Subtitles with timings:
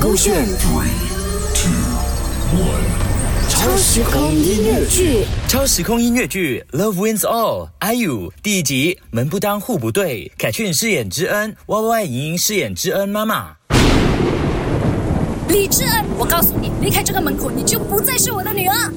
[0.00, 0.90] 勾选 Three,
[1.54, 1.70] two,
[2.58, 2.84] one.
[3.48, 5.24] 超时空音乐剧。
[5.48, 13.56] 超时空音乐剧《Love Wins All》IU 第一集，门不当户不对，凯旋饰演知恩，Y Y 莹莹饰演知恩妈妈。
[15.48, 18.92] 李智恩，我告诉你，离开这个门口，你就不再是我的女儿。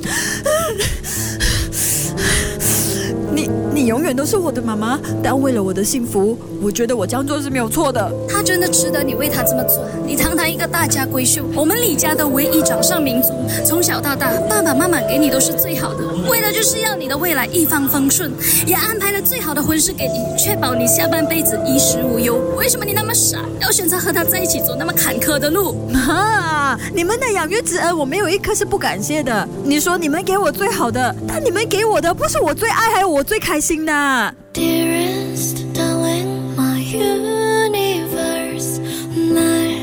[3.97, 8.13] 永远都是我的妈妈，但为了我的幸福，我觉得我这样做是没有错的。
[8.29, 9.83] 他真的值得你为他这么做。
[10.05, 13.29] 你堂堂一个大家闺秀，我们李家的唯一掌上明珠，
[13.65, 18.31] 从小到大，爸爸妈妈给你都是最好的，为的就是要你的未来一帆风顺，
[18.67, 22.39] 也安排了最好的婚事给你，确保你下半辈子衣食无忧。
[22.55, 25.75] 为什么你那么傻，要选择和他在一起走那么坎坷的路？
[26.07, 26.79] 啊！
[26.93, 29.47] 你们的养育之恩，我没有一刻是不感谢的。
[29.63, 34.34] 你说你们给我最好的，但你们给我的不是我最爱，还有我最开心 的。
[34.52, 38.80] Dearest darling, my universe
[39.14, 39.78] 날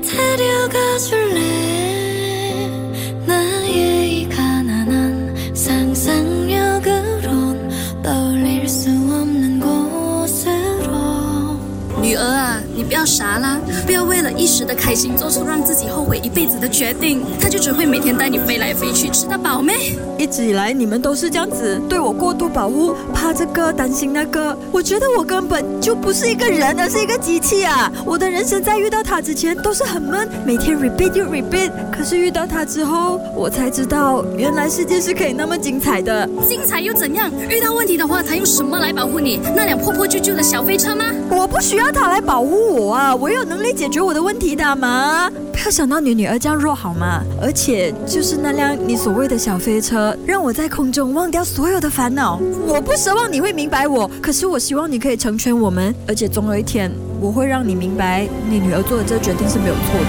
[0.00, 1.59] 데려가 줄래
[12.81, 19.95] 你不要傻啦，不要为了一时的开心做出让自己后悔一辈子的决定，他就只会每天带你飞来飞去，吃得饱没？
[20.17, 24.57] 一直以来你们都是这样子对我过度保护，怕这个担心那个。
[24.71, 27.91] 我觉得我根本就不是一个人，而是一个机器啊！
[28.03, 31.69] 我的人生在遇到他之前都是很闷，每天 repeat 又 repeat。
[31.95, 36.27] 可是遇到他之后，我才知道原来世界是可以那么精彩的。
[36.47, 37.31] 精彩又怎样？
[37.47, 39.39] 遇到问题的话，他用什么来保护你？
[39.55, 41.05] 那辆破破旧旧的小飞车吗？
[41.29, 45.29] 我不需要他来保护我啊，我有能力解决我的问题的嘛。
[45.51, 47.21] 不要想到你女儿这样弱好吗？
[47.41, 52.39] 而且就是那辆你所谓的小飞车，让我在空中忘掉所有的烦恼。
[52.65, 60.05] 我不奢望你会明白我，可是我希望你可以成全我们，而且总有一天我会让你明白，你女儿做的这个决定是没有错的。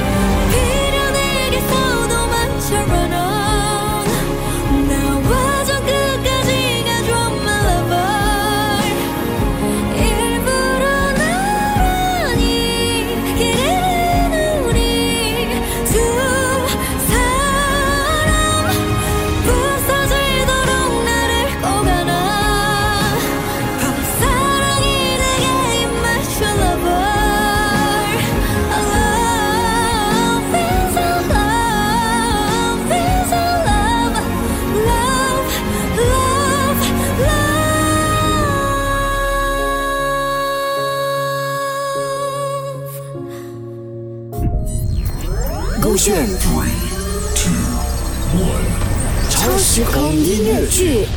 [45.83, 46.71] 勾选 Three,
[47.35, 47.51] two,
[48.39, 48.63] one.
[49.29, 51.09] 超时空音乐剧。